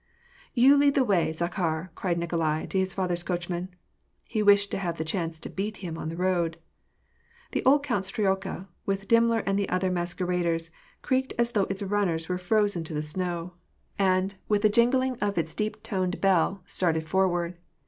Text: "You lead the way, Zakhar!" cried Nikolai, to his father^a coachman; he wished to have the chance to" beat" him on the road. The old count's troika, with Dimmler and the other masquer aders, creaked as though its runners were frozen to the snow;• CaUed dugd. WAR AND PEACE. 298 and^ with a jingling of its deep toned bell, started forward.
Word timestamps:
"You 0.55 0.77
lead 0.77 0.95
the 0.95 1.03
way, 1.03 1.31
Zakhar!" 1.31 1.91
cried 1.93 2.17
Nikolai, 2.17 2.65
to 2.65 2.79
his 2.79 2.95
father^a 2.95 3.23
coachman; 3.23 3.69
he 4.23 4.41
wished 4.41 4.71
to 4.71 4.79
have 4.79 4.97
the 4.97 5.03
chance 5.05 5.39
to" 5.41 5.49
beat" 5.57 5.77
him 5.85 5.95
on 5.95 6.09
the 6.09 6.15
road. 6.17 6.57
The 7.51 7.63
old 7.65 7.83
count's 7.83 8.09
troika, 8.09 8.67
with 8.83 9.07
Dimmler 9.07 9.43
and 9.45 9.59
the 9.59 9.69
other 9.69 9.91
masquer 9.91 10.25
aders, 10.25 10.71
creaked 11.03 11.35
as 11.37 11.51
though 11.51 11.65
its 11.65 11.83
runners 11.83 12.27
were 12.27 12.39
frozen 12.39 12.83
to 12.85 12.95
the 12.95 13.03
snow;• 13.03 13.27
CaUed 13.29 13.43
dugd. 13.43 13.43
WAR 13.43 14.07
AND 14.09 14.29
PEACE. 14.31 14.37
298 14.39 14.39
and^ 14.39 14.49
with 14.49 14.65
a 14.65 14.69
jingling 14.69 15.17
of 15.21 15.37
its 15.37 15.53
deep 15.53 15.83
toned 15.83 16.19
bell, 16.19 16.63
started 16.65 17.03
forward. 17.07 17.57